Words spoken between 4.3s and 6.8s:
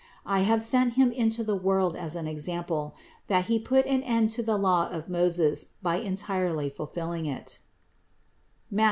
to the law of Moses by entirely